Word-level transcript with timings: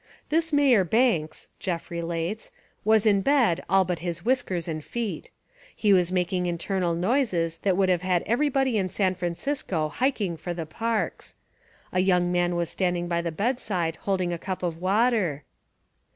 "This 0.29 0.51
Mayor 0.51 0.83
Banks," 0.83 1.49
Jeff 1.59 1.91
relates, 1.91 2.49
"was 2.83 3.05
In 3.05 3.21
bed 3.21 3.63
all 3.69 3.85
but 3.85 3.99
his 3.99 4.25
whiskers 4.25 4.67
and 4.67 4.83
feet. 4.83 5.29
He 5.75 5.93
was 5.93 6.11
making 6.11 6.47
Internal 6.47 6.95
noises 6.95 7.59
that 7.59 7.77
would 7.77 7.87
have 7.87 8.01
had 8.01 8.23
everybody 8.23 8.79
In 8.79 8.89
San 8.89 9.13
Francisco 9.13 9.89
hiking 9.89 10.37
for 10.37 10.55
the 10.55 10.65
parks. 10.65 11.35
A 11.91 11.99
young 11.99 12.31
man 12.31 12.55
was 12.55 12.67
standing 12.67 13.07
by 13.07 13.21
the 13.21 13.31
bedside 13.31 13.97
holding 13.97 14.33
a 14.33 14.39
cup 14.39 14.63
of 14.63 14.79
water. 14.81 15.43